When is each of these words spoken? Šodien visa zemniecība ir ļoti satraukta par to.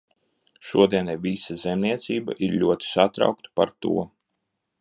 Šodien 0.69 1.11
visa 1.25 1.57
zemniecība 1.65 2.39
ir 2.47 2.57
ļoti 2.65 2.93
satraukta 2.97 3.55
par 3.61 3.77
to. 3.87 3.97